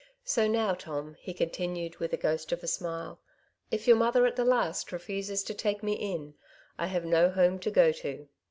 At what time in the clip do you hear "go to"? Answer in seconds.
7.69-8.27